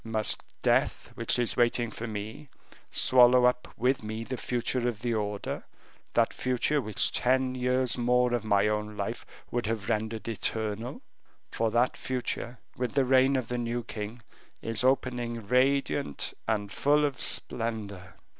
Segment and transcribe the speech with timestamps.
[0.03, 2.49] Must death, which is waiting for me,
[2.91, 5.63] swallow up with me the future of the order;
[6.15, 11.03] that future which ten years more of my own life would have rendered eternal?
[11.51, 14.23] for that future, with the reign of the new king,
[14.59, 18.15] is opening radiant and full of splendor."